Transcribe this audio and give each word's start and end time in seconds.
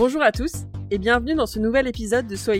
Bonjour 0.00 0.22
à 0.22 0.32
tous 0.32 0.64
et 0.90 0.96
bienvenue 0.96 1.34
dans 1.34 1.44
ce 1.44 1.58
nouvel 1.58 1.86
épisode 1.86 2.26
de 2.26 2.34
So. 2.34 2.52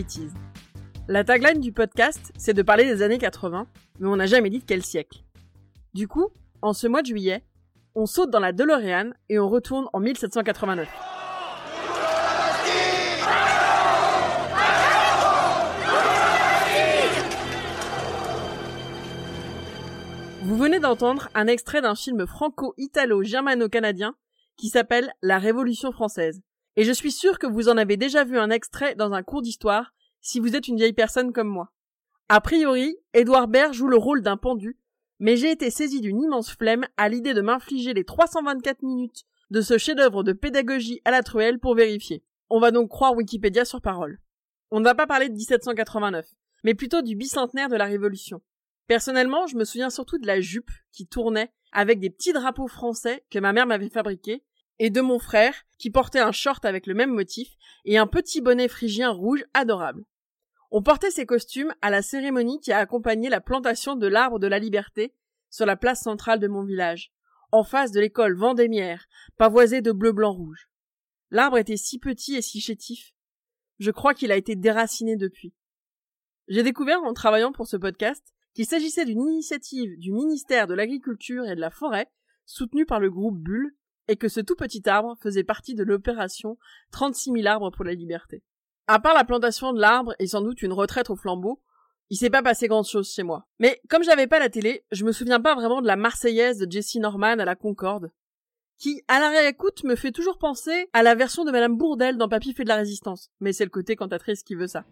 La 1.07 1.23
tagline 1.23 1.59
du 1.59 1.71
podcast, 1.71 2.31
c'est 2.37 2.53
de 2.53 2.61
parler 2.61 2.83
des 2.83 3.01
années 3.01 3.17
80, 3.17 3.65
mais 3.99 4.07
on 4.07 4.17
n'a 4.17 4.27
jamais 4.27 4.51
dit 4.51 4.59
de 4.59 4.63
quel 4.63 4.83
siècle. 4.83 5.23
Du 5.95 6.07
coup, 6.07 6.27
en 6.61 6.73
ce 6.73 6.85
mois 6.85 7.01
de 7.01 7.07
juillet, 7.07 7.43
on 7.95 8.05
saute 8.05 8.29
dans 8.29 8.39
la 8.39 8.51
DeLorean 8.51 9.13
et 9.27 9.39
on 9.39 9.49
retourne 9.49 9.87
en 9.91 9.99
1789. 9.99 10.87
Vous 20.43 20.57
venez 20.57 20.79
d'entendre 20.79 21.29
un 21.33 21.47
extrait 21.47 21.81
d'un 21.81 21.95
film 21.95 22.27
franco-italo-germano-canadien 22.27 24.13
qui 24.57 24.69
s'appelle 24.69 25.11
La 25.23 25.39
Révolution 25.39 25.91
française. 25.91 26.43
Et 26.75 26.83
je 26.83 26.91
suis 26.91 27.11
sûr 27.11 27.39
que 27.39 27.47
vous 27.47 27.69
en 27.69 27.77
avez 27.77 27.97
déjà 27.97 28.23
vu 28.23 28.37
un 28.37 28.49
extrait 28.49 28.95
dans 28.95 29.13
un 29.13 29.23
cours 29.23 29.41
d'histoire 29.41 29.93
si 30.21 30.39
vous 30.39 30.55
êtes 30.55 30.67
une 30.67 30.77
vieille 30.77 30.93
personne 30.93 31.33
comme 31.33 31.49
moi. 31.49 31.71
A 32.29 32.39
priori, 32.39 32.97
Édouard 33.13 33.47
Baird 33.47 33.73
joue 33.73 33.87
le 33.87 33.97
rôle 33.97 34.21
d'un 34.21 34.37
pendu, 34.37 34.77
mais 35.19 35.35
j'ai 35.35 35.51
été 35.51 35.69
saisi 35.69 35.99
d'une 35.99 36.21
immense 36.21 36.51
flemme 36.51 36.87
à 36.97 37.09
l'idée 37.09 37.33
de 37.33 37.41
m'infliger 37.41 37.93
les 37.93 38.05
324 38.05 38.83
minutes 38.83 39.23
de 39.49 39.61
ce 39.61 39.77
chef-d'œuvre 39.77 40.23
de 40.23 40.31
pédagogie 40.31 41.01
à 41.03 41.11
la 41.11 41.23
truelle 41.23 41.59
pour 41.59 41.75
vérifier. 41.75 42.23
On 42.49 42.59
va 42.59 42.71
donc 42.71 42.89
croire 42.89 43.15
Wikipédia 43.15 43.65
sur 43.65 43.81
parole. 43.81 44.19
On 44.71 44.79
ne 44.79 44.85
va 44.85 44.95
pas 44.95 45.07
parler 45.07 45.27
de 45.27 45.35
1789, 45.35 46.25
mais 46.63 46.73
plutôt 46.73 47.01
du 47.01 47.15
bicentenaire 47.15 47.67
de 47.67 47.75
la 47.75 47.85
Révolution. 47.85 48.41
Personnellement, 48.87 49.45
je 49.47 49.57
me 49.57 49.65
souviens 49.65 49.89
surtout 49.89 50.17
de 50.17 50.27
la 50.27 50.39
jupe 50.39 50.71
qui 50.91 51.05
tournait 51.05 51.51
avec 51.73 51.99
des 51.99 52.09
petits 52.09 52.33
drapeaux 52.33 52.67
français 52.67 53.25
que 53.29 53.39
ma 53.39 53.53
mère 53.53 53.67
m'avait 53.67 53.89
fabriqués, 53.89 54.43
et 54.83 54.89
de 54.89 54.99
mon 54.99 55.19
frère 55.19 55.53
qui 55.77 55.91
portait 55.91 56.19
un 56.19 56.31
short 56.31 56.65
avec 56.65 56.87
le 56.87 56.95
même 56.95 57.13
motif 57.13 57.55
et 57.85 57.99
un 57.99 58.07
petit 58.07 58.41
bonnet 58.41 58.67
phrygien 58.67 59.11
rouge 59.11 59.45
adorable. 59.53 60.05
On 60.71 60.81
portait 60.81 61.11
ces 61.11 61.27
costumes 61.27 61.71
à 61.83 61.91
la 61.91 62.01
cérémonie 62.01 62.59
qui 62.59 62.71
a 62.71 62.79
accompagné 62.79 63.29
la 63.29 63.41
plantation 63.41 63.95
de 63.95 64.07
l'arbre 64.07 64.39
de 64.39 64.47
la 64.47 64.57
liberté 64.57 65.13
sur 65.51 65.67
la 65.67 65.75
place 65.75 66.01
centrale 66.01 66.39
de 66.39 66.47
mon 66.47 66.63
village, 66.63 67.13
en 67.51 67.63
face 67.63 67.91
de 67.91 67.99
l'école 67.99 68.35
Vendémiaire, 68.35 69.05
pavoisée 69.37 69.81
de 69.81 69.91
bleu 69.91 70.13
blanc 70.13 70.33
rouge. 70.33 70.67
L'arbre 71.29 71.59
était 71.59 71.77
si 71.77 71.99
petit 71.99 72.35
et 72.35 72.41
si 72.41 72.59
chétif. 72.59 73.13
Je 73.77 73.91
crois 73.91 74.15
qu'il 74.15 74.31
a 74.31 74.35
été 74.35 74.55
déraciné 74.55 75.15
depuis. 75.15 75.53
J'ai 76.47 76.63
découvert 76.63 77.03
en 77.03 77.13
travaillant 77.13 77.51
pour 77.51 77.67
ce 77.67 77.77
podcast 77.77 78.33
qu'il 78.55 78.65
s'agissait 78.65 79.05
d'une 79.05 79.27
initiative 79.27 79.95
du 79.99 80.11
ministère 80.11 80.65
de 80.65 80.73
l'Agriculture 80.73 81.45
et 81.45 81.55
de 81.55 81.61
la 81.61 81.69
Forêt, 81.69 82.11
soutenue 82.47 82.87
par 82.87 82.99
le 82.99 83.11
groupe 83.11 83.37
Bulle, 83.37 83.75
et 84.07 84.15
que 84.15 84.27
ce 84.27 84.39
tout 84.39 84.55
petit 84.55 84.87
arbre 84.87 85.17
faisait 85.21 85.43
partie 85.43 85.75
de 85.75 85.83
l'opération 85.83 86.57
36 86.91 87.31
000 87.31 87.47
arbres 87.47 87.71
pour 87.71 87.85
la 87.85 87.93
liberté. 87.93 88.43
À 88.87 88.99
part 88.99 89.13
la 89.13 89.23
plantation 89.23 89.73
de 89.73 89.79
l'arbre 89.79 90.15
et 90.19 90.27
sans 90.27 90.41
doute 90.41 90.61
une 90.61 90.73
retraite 90.73 91.09
au 91.09 91.15
flambeau, 91.15 91.61
il 92.09 92.17
s'est 92.17 92.29
pas 92.29 92.43
passé 92.43 92.67
grand 92.67 92.83
chose 92.83 93.09
chez 93.09 93.23
moi. 93.23 93.47
Mais 93.59 93.81
comme 93.89 94.03
j'avais 94.03 94.27
pas 94.27 94.39
la 94.39 94.49
télé, 94.49 94.83
je 94.91 95.05
me 95.05 95.13
souviens 95.13 95.39
pas 95.39 95.55
vraiment 95.55 95.81
de 95.81 95.87
la 95.87 95.95
Marseillaise 95.95 96.57
de 96.57 96.69
Jessie 96.69 96.99
Norman 96.99 97.39
à 97.39 97.45
la 97.45 97.55
Concorde, 97.55 98.11
qui, 98.77 99.01
à 99.07 99.19
la 99.19 99.29
réécoute, 99.29 99.83
me 99.85 99.95
fait 99.95 100.11
toujours 100.11 100.37
penser 100.37 100.89
à 100.91 101.03
la 101.03 101.15
version 101.15 101.45
de 101.45 101.51
Madame 101.51 101.77
Bourdelle 101.77 102.17
dans 102.17 102.27
Papy 102.27 102.53
fait 102.53 102.63
de 102.63 102.69
la 102.69 102.75
résistance. 102.75 103.31
Mais 103.39 103.53
c'est 103.53 103.63
le 103.63 103.69
côté 103.69 103.95
cantatrice 103.95 104.43
qui 104.43 104.55
veut 104.55 104.67
ça. 104.67 104.83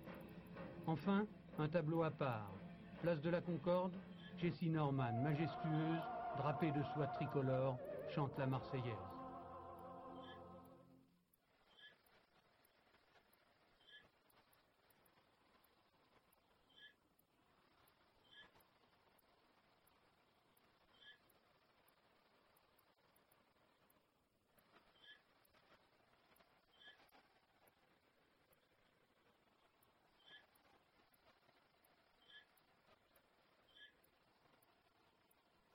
Enfin, 0.88 1.26
un 1.58 1.68
tableau 1.68 2.04
à 2.04 2.12
part. 2.12 2.54
Place 3.02 3.20
de 3.20 3.30
la 3.30 3.42
Concorde, 3.42 3.92
Jessie 4.38 4.70
Norman, 4.70 5.12
majestueuse, 5.22 6.02
drapée 6.38 6.72
de 6.72 6.82
soie 6.94 7.08
tricolore, 7.16 7.78
chante 8.10 8.38
la 8.38 8.48
Marseillaise. 8.48 9.19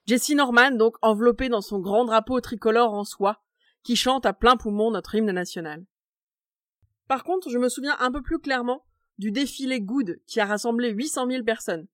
Jessie 0.06 0.34
Norman, 0.34 0.72
donc 0.72 0.96
enveloppée 1.00 1.48
dans 1.48 1.62
son 1.62 1.78
grand 1.78 2.04
drapeau 2.04 2.40
tricolore 2.40 2.92
en 2.92 3.04
soie, 3.04 3.42
qui 3.82 3.96
chante 3.96 4.26
à 4.26 4.32
plein 4.32 4.56
poumon 4.56 4.90
notre 4.90 5.14
hymne 5.14 5.30
national. 5.30 5.84
Par 7.08 7.24
contre, 7.24 7.50
je 7.50 7.58
me 7.58 7.68
souviens 7.68 7.96
un 8.00 8.12
peu 8.12 8.22
plus 8.22 8.38
clairement 8.38 8.84
du 9.18 9.30
défilé 9.30 9.80
Good 9.80 10.20
qui 10.26 10.40
a 10.40 10.46
rassemblé 10.46 10.90
800 10.90 11.30
000 11.30 11.44
personnes. 11.44 11.86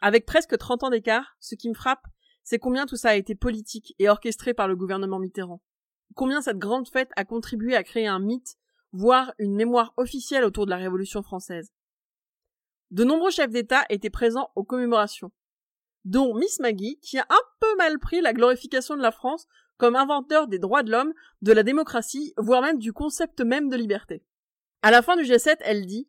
Avec 0.00 0.26
presque 0.26 0.56
30 0.56 0.84
ans 0.84 0.90
d'écart, 0.90 1.36
ce 1.40 1.54
qui 1.54 1.68
me 1.68 1.74
frappe, 1.74 2.06
c'est 2.44 2.58
combien 2.58 2.86
tout 2.86 2.96
ça 2.96 3.10
a 3.10 3.14
été 3.14 3.34
politique 3.34 3.94
et 3.98 4.08
orchestré 4.08 4.54
par 4.54 4.68
le 4.68 4.76
gouvernement 4.76 5.18
Mitterrand. 5.18 5.60
Combien 6.14 6.40
cette 6.40 6.58
grande 6.58 6.88
fête 6.88 7.10
a 7.16 7.24
contribué 7.24 7.74
à 7.74 7.82
créer 7.82 8.06
un 8.06 8.20
mythe, 8.20 8.56
voire 8.92 9.34
une 9.38 9.54
mémoire 9.54 9.92
officielle 9.96 10.44
autour 10.44 10.64
de 10.64 10.70
la 10.70 10.76
Révolution 10.76 11.22
française. 11.22 11.72
De 12.90 13.04
nombreux 13.04 13.30
chefs 13.30 13.50
d'État 13.50 13.84
étaient 13.90 14.08
présents 14.08 14.50
aux 14.54 14.64
commémorations, 14.64 15.30
dont 16.04 16.34
Miss 16.34 16.58
Maggie, 16.60 16.98
qui 17.00 17.18
a 17.18 17.26
un 17.28 17.42
peu 17.60 17.76
mal 17.76 17.98
pris 17.98 18.20
la 18.20 18.32
glorification 18.32 18.96
de 18.96 19.02
la 19.02 19.12
France 19.12 19.46
comme 19.76 19.94
inventeur 19.94 20.48
des 20.48 20.58
droits 20.58 20.82
de 20.82 20.90
l'homme, 20.90 21.12
de 21.42 21.52
la 21.52 21.62
démocratie, 21.62 22.32
voire 22.38 22.62
même 22.62 22.78
du 22.78 22.92
concept 22.92 23.40
même 23.40 23.68
de 23.68 23.76
liberté. 23.76 24.24
À 24.82 24.90
la 24.90 25.02
fin 25.02 25.16
du 25.16 25.22
G7, 25.22 25.56
elle 25.60 25.86
dit 25.86 26.08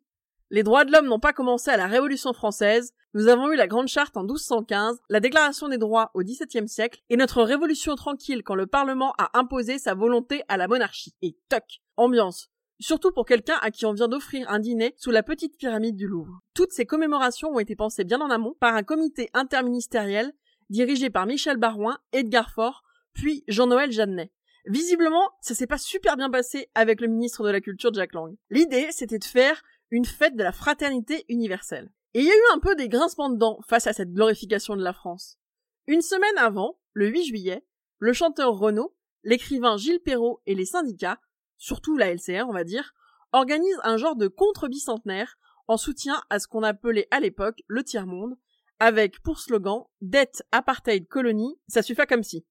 Les 0.52 0.64
droits 0.64 0.84
de 0.84 0.90
l'homme 0.90 1.06
n'ont 1.06 1.20
pas 1.20 1.32
commencé 1.32 1.70
à 1.70 1.76
la 1.76 1.86
Révolution 1.86 2.32
française, 2.32 2.92
nous 3.14 3.28
avons 3.28 3.52
eu 3.52 3.56
la 3.56 3.68
Grande 3.68 3.86
Charte 3.86 4.16
en 4.16 4.24
1215, 4.24 4.98
la 5.08 5.20
Déclaration 5.20 5.68
des 5.68 5.78
droits 5.78 6.10
au 6.14 6.22
XVIIe 6.22 6.68
siècle, 6.68 7.00
et 7.08 7.16
notre 7.16 7.44
Révolution 7.44 7.94
tranquille 7.94 8.42
quand 8.42 8.56
le 8.56 8.66
Parlement 8.66 9.14
a 9.16 9.38
imposé 9.38 9.78
sa 9.78 9.94
volonté 9.94 10.42
à 10.48 10.56
la 10.56 10.66
monarchie. 10.66 11.14
Et 11.22 11.36
toc 11.48 11.80
Ambiance. 11.96 12.48
Surtout 12.80 13.12
pour 13.12 13.26
quelqu'un 13.26 13.58
à 13.62 13.70
qui 13.70 13.86
on 13.86 13.92
vient 13.92 14.08
d'offrir 14.08 14.50
un 14.50 14.58
dîner 14.58 14.94
sous 14.96 15.12
la 15.12 15.22
petite 15.22 15.56
pyramide 15.56 15.94
du 15.94 16.08
Louvre. 16.08 16.40
Toutes 16.54 16.72
ces 16.72 16.86
commémorations 16.86 17.50
ont 17.50 17.60
été 17.60 17.76
pensées 17.76 18.04
bien 18.04 18.20
en 18.20 18.30
amont 18.30 18.56
par 18.58 18.74
un 18.74 18.82
comité 18.82 19.30
interministériel 19.34 20.32
dirigé 20.68 21.10
par 21.10 21.26
Michel 21.26 21.58
Barouin, 21.58 21.98
Edgar 22.12 22.50
Faure, 22.50 22.82
puis 23.12 23.44
Jean-Noël 23.46 23.92
Jeannet. 23.92 24.32
Visiblement, 24.66 25.30
ça 25.40 25.54
s'est 25.54 25.66
pas 25.66 25.78
super 25.78 26.16
bien 26.16 26.30
passé 26.30 26.68
avec 26.74 27.00
le 27.00 27.08
ministre 27.08 27.44
de 27.44 27.50
la 27.50 27.60
Culture 27.60 27.94
Jack 27.94 28.14
Lang. 28.14 28.36
L'idée, 28.50 28.88
c'était 28.90 29.18
de 29.18 29.24
faire 29.24 29.62
une 29.90 30.04
fête 30.04 30.36
de 30.36 30.42
la 30.42 30.52
fraternité 30.52 31.24
universelle. 31.28 31.90
Et 32.14 32.20
il 32.20 32.26
y 32.26 32.30
a 32.30 32.34
eu 32.34 32.54
un 32.54 32.58
peu 32.58 32.74
des 32.74 32.88
grincements 32.88 33.30
de 33.30 33.36
dents 33.36 33.60
face 33.68 33.86
à 33.86 33.92
cette 33.92 34.12
glorification 34.12 34.76
de 34.76 34.82
la 34.82 34.92
France. 34.92 35.38
Une 35.86 36.02
semaine 36.02 36.38
avant, 36.38 36.78
le 36.92 37.08
8 37.08 37.24
juillet, 37.24 37.64
le 37.98 38.12
chanteur 38.12 38.54
Renaud, 38.54 38.94
l'écrivain 39.22 39.76
Gilles 39.76 40.00
Perrault 40.00 40.40
et 40.46 40.54
les 40.54 40.64
syndicats, 40.64 41.20
surtout 41.56 41.96
la 41.96 42.12
LCR 42.12 42.46
on 42.48 42.52
va 42.52 42.64
dire, 42.64 42.94
organisent 43.32 43.80
un 43.84 43.96
genre 43.96 44.16
de 44.16 44.28
contre-bicentenaire 44.28 45.36
en 45.68 45.76
soutien 45.76 46.20
à 46.30 46.38
ce 46.38 46.48
qu'on 46.48 46.62
appelait 46.62 47.06
à 47.10 47.20
l'époque 47.20 47.62
le 47.68 47.84
tiers-monde, 47.84 48.36
avec 48.80 49.20
pour 49.22 49.38
slogan 49.38 49.84
Dette, 50.00 50.42
apartheid, 50.50 51.06
colonie, 51.06 51.60
ça 51.68 51.82
suffit 51.82 52.06
comme 52.08 52.24
si. 52.24 52.44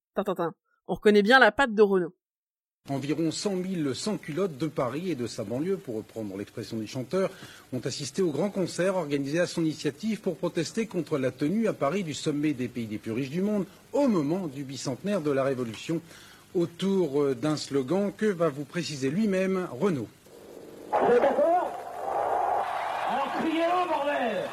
On 0.86 0.94
reconnaît 0.94 1.22
bien 1.22 1.38
la 1.38 1.52
patte 1.52 1.74
de 1.74 1.82
Renaud. 1.82 2.14
Environ 2.88 3.30
100 3.30 3.56
000 3.84 3.94
sans-culottes 3.94 4.56
de 4.58 4.66
Paris 4.66 5.10
et 5.10 5.14
de 5.14 5.26
sa 5.28 5.44
banlieue, 5.44 5.76
pour 5.76 5.96
reprendre 5.96 6.36
l'expression 6.36 6.76
du 6.78 6.86
chanteur, 6.88 7.30
ont 7.72 7.80
assisté 7.84 8.20
au 8.22 8.30
grand 8.32 8.50
concert 8.50 8.96
organisé 8.96 9.38
à 9.38 9.46
son 9.46 9.60
initiative 9.60 10.20
pour 10.20 10.36
protester 10.36 10.86
contre 10.86 11.18
la 11.18 11.30
tenue 11.30 11.68
à 11.68 11.72
Paris 11.72 12.02
du 12.02 12.14
sommet 12.14 12.52
des 12.52 12.66
pays 12.66 12.88
les 12.90 12.98
plus 12.98 13.12
riches 13.12 13.30
du 13.30 13.42
monde 13.42 13.66
au 13.92 14.08
moment 14.08 14.48
du 14.48 14.64
bicentenaire 14.64 15.20
de 15.20 15.30
la 15.30 15.44
Révolution, 15.44 16.00
autour 16.54 17.22
euh, 17.22 17.34
d'un 17.34 17.56
slogan 17.56 18.12
que 18.16 18.26
va 18.26 18.48
vous 18.48 18.64
préciser 18.64 19.10
lui-même 19.10 19.68
Renaud. 19.78 20.08
Alors 20.92 21.20
criez-le, 23.38 23.88
bordel 23.88 24.48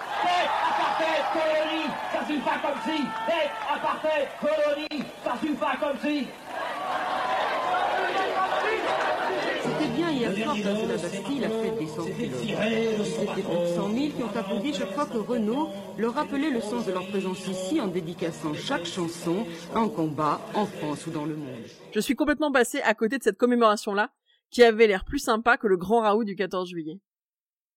hier 10.18 10.36
soir, 10.36 10.56
place 10.56 10.84
de 10.84 10.88
la 10.88 10.98
Bastille, 10.98 11.40
la 11.40 11.50
fête 11.50 11.78
des 11.78 11.88
sans-culottes. 11.88 13.06
C'était 13.06 13.34
plus 13.34 13.42
de 13.44 13.76
100 13.76 13.94
000 13.94 14.08
qui 14.10 14.24
ont 14.24 14.40
applaudi. 14.40 14.74
Je 14.74 14.84
crois 14.84 15.06
que 15.06 15.18
Renault 15.18 15.70
leur 15.98 16.14
rappelait 16.14 16.50
le 16.50 16.62
sens 16.62 16.86
de 16.86 16.92
leur 16.92 17.08
présence 17.08 17.48
ici 17.48 17.80
en 17.80 17.88
dédicaçant 17.88 18.54
chaque 18.54 18.86
chanson 18.86 19.46
en 19.76 19.90
combat, 19.90 20.42
en 20.54 20.66
France 20.66 21.08
ou 21.08 21.12
dans 21.12 21.26
le 21.26 21.36
monde. 21.36 21.64
Je 21.94 22.00
suis 22.00 22.16
complètement 22.16 22.52
passé 22.52 22.82
à 22.82 22.94
côté 22.94 23.18
de 23.18 23.24
cette 23.24 23.38
commémoration-là, 23.38 24.12
qui 24.50 24.64
avait 24.64 24.88
l'air 24.88 25.06
plus 25.06 25.20
sympa 25.20 25.58
que 25.58 25.68
le 25.68 25.78
grand 25.78 26.02
raout 26.02 26.24
du 26.24 26.36
14 26.36 26.70
juillet. 26.70 27.00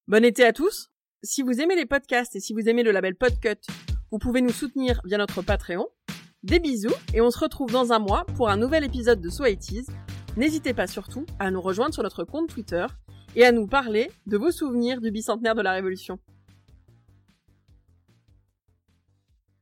Bon 0.06 0.24
été 0.24 0.44
à 0.44 0.52
tous. 0.52 0.90
Si 1.22 1.42
vous 1.42 1.60
aimez 1.60 1.76
les 1.76 1.86
podcasts 1.86 2.34
et 2.36 2.40
si 2.40 2.54
vous 2.54 2.68
aimez 2.68 2.82
le 2.82 2.92
label 2.92 3.14
Podcut, 3.14 3.60
vous 4.10 4.18
pouvez 4.18 4.40
nous 4.40 4.52
soutenir 4.52 5.00
via 5.04 5.18
notre 5.18 5.42
Patreon. 5.42 5.86
Des 6.42 6.58
bisous 6.58 6.94
et 7.12 7.20
on 7.20 7.30
se 7.30 7.38
retrouve 7.38 7.70
dans 7.70 7.92
un 7.92 7.98
mois 7.98 8.24
pour 8.36 8.48
un 8.48 8.56
nouvel 8.56 8.84
épisode 8.84 9.20
de 9.20 9.28
So 9.28 9.44
N'hésitez 10.36 10.74
pas 10.74 10.86
surtout 10.86 11.26
à 11.40 11.50
nous 11.50 11.60
rejoindre 11.60 11.92
sur 11.92 12.04
notre 12.04 12.24
compte 12.24 12.48
Twitter 12.48 12.86
et 13.34 13.44
à 13.44 13.52
nous 13.52 13.66
parler 13.66 14.10
de 14.26 14.36
vos 14.36 14.52
souvenirs 14.52 15.00
du 15.00 15.10
bicentenaire 15.10 15.56
de 15.56 15.62
la 15.62 15.72
Révolution. 15.72 16.18